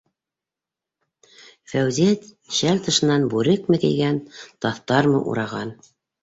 [1.73, 2.15] Фәүзиә
[2.61, 4.19] шәл тышынан бүрекме кейгән,
[4.67, 5.77] таҫтармы ураған.